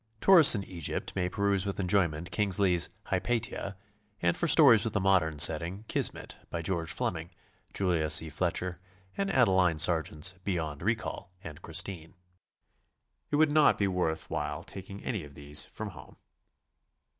Tourists 0.19 0.55
in 0.55 0.63
Egypt 0.63 1.15
may 1.15 1.29
peruse 1.29 1.63
with 1.63 1.79
enjoyment 1.79 2.31
Kingsley's 2.31 2.89
"Hypatia," 3.03 3.77
and 4.19 4.35
for 4.35 4.47
stories 4.47 4.83
with 4.83 4.95
a 4.95 4.99
modern 4.99 5.37
setting 5.37 5.85
"Kismet," 5.87 6.37
by 6.49 6.63
Geo^e 6.63 6.89
Fleming 6.89 7.29
(Julia 7.71 8.09
C. 8.09 8.27
Fletcher), 8.31 8.79
and 9.15 9.29
Adeline 9.29 9.77
Sergeant's 9.77 10.33
"Beyond 10.43 10.81
Recall" 10.81 11.31
and 11.43 11.61
"Christine." 11.61 12.15
It 13.29 13.35
would 13.35 13.51
not 13.51 13.77
be 13.77 13.87
worth 13.87 14.27
while 14.27 14.63
taking 14.63 15.03
any 15.03 15.23
of 15.23 15.35
these 15.35 15.65
from 15.65 15.89
home. 15.91 16.17